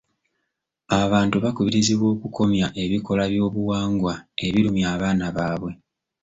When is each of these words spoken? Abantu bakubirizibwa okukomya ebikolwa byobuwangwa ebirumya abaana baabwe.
Abantu 1.01 1.35
bakubirizibwa 1.43 2.07
okukomya 2.15 2.65
ebikolwa 2.83 3.25
byobuwangwa 3.33 4.13
ebirumya 4.45 4.87
abaana 4.95 5.25
baabwe. 5.35 5.71